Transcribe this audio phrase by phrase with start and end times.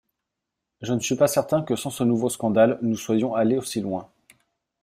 [0.81, 4.09] Je ne suis pas certain que, sans ce nouveau scandale, nous soyons allés aussi loin.